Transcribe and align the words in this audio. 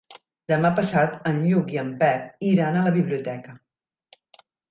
Demà 0.51 0.69
passat 0.79 1.13
en 1.31 1.41
Lluc 1.49 1.69
i 1.75 1.77
en 1.83 1.91
Pep 2.01 2.47
iran 2.53 2.79
a 2.79 2.85
la 2.87 2.95
biblioteca. 2.97 3.57